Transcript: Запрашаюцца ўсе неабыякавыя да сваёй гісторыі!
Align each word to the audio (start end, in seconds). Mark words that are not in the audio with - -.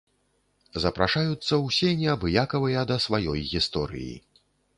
Запрашаюцца 0.85 1.59
ўсе 1.65 1.91
неабыякавыя 1.99 2.87
да 2.93 2.97
сваёй 3.05 3.45
гісторыі! 3.53 4.13